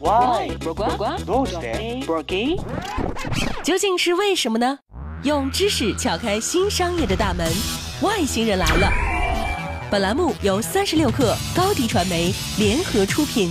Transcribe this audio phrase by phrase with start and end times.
[0.00, 0.56] Why？
[0.58, 2.04] どうして
[3.62, 4.78] 究竟是为什么呢？
[5.22, 7.50] 用知识撬开新商业的大门，
[8.02, 8.90] 外星人来了。
[9.90, 13.50] 本栏目由三十六克高低传媒联合出品。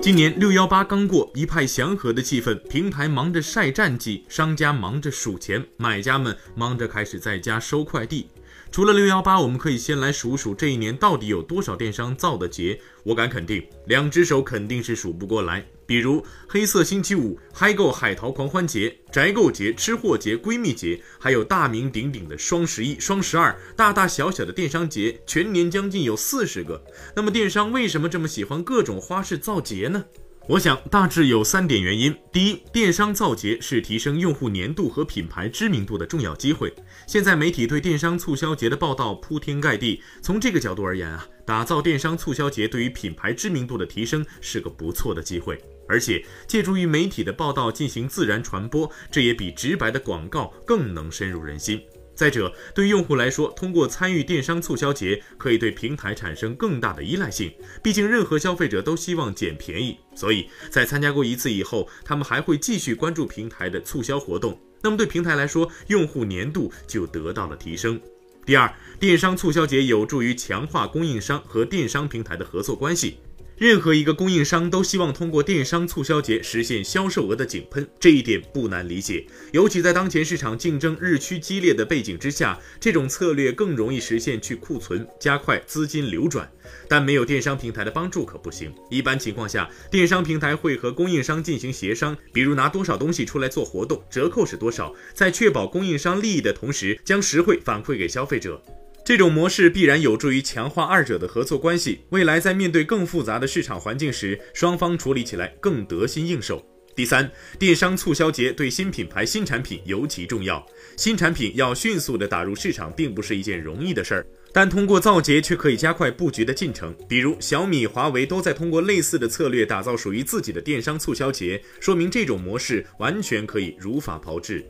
[0.00, 8.30] 今年六幺八刚过，一派祥和的气氛，平台忙着晒战绩，商家忙着数钱，买家们忙着开始在家收快递。
[8.71, 12.79] 除了六幺八，我们可以先来数数这一年到底有多少电商造的节。
[13.03, 15.65] 我敢肯定，两只手肯定是数不过来。
[15.85, 26.83] 比如黑色星期五、嗨购海淘狂欢节、宅购节、吃货节、闺蜜节，还有大名鼎鼎的双十一、双十二，大大小小的电商节，全年将近有四十个。
[27.15, 30.05] 那么电商为什么这么喜欢各种花式造节呢？
[30.49, 32.13] 我想大致有三点原因。
[32.29, 36.73] 第一，电商造节是提升用户粘度和品牌知名度的重要机会。
[37.07, 45.57] 现在媒体对电商促销节的报道铺天盖地，从这个角度而言啊，打造电商促销节对于品牌知名度的提升是个不错的机会。
[45.87, 51.81] 而且借助于媒体的报道进行自然传播，这也比直白的广告更能深入人心。
[52.15, 57.51] 再者，对用户来说，通过参与电商促销节，可以对平台产生更大的依赖性。
[57.81, 64.59] 毕竟，任何消费者都希望捡便宜，所以在参加过一次以后，他们还会继续关注平台的促销活动。
[64.81, 67.99] 那么，对平台来说，用户粘度就得到了提升。
[68.45, 73.17] 第二，电商促销节有助于强化供应商和电商平台的合作关系。
[73.57, 79.25] 任何一个供应商都希望通过电商促销节实现销售额的井喷，这一点不难理解。
[79.51, 86.49] 尤其在当前市场竞争日趋激烈的背景之下，这种策略更容易实现去库存，加快资金流转。
[86.87, 88.73] 但没有电商平台的帮助可不行。
[88.89, 98.61] 一般情况下，电商平台会和供应商进行协商，比如拿多少东西出来做活动，折扣是多少，在确保供应商利益的同时，将实惠反馈给消费者。
[99.05, 106.65] 这种模式必然有助于强化二者的合作关系，未来在面对更复杂的市场环境时，双方处理起来更得心应手。
[106.95, 107.29] 第三，
[107.59, 110.65] 电商促销节对新品牌、新产品尤其重要。
[110.95, 116.95] 新产品要迅速的打入市场，并不是一件容易的事儿，但通过造节却可以加快布局的进程。
[117.09, 124.63] 比如小米、华为都在通过类似的策略打造属于自己的电商促销节，说明这种模式完全可以如法炮制。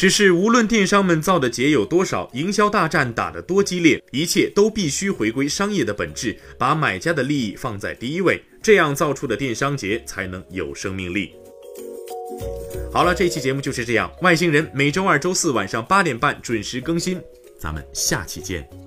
[0.00, 11.32] 只是无论电商们造的节有多少，营销大战打得多激烈，一切都必须回归商业的本质，把买家的利益放在第一位，这样造出的电商节才能有生命力。
[12.90, 17.20] 好了，这期节目就是这样，外星人每周二、周四晚上八点半准时更新，
[17.58, 18.79] 咱们下期见。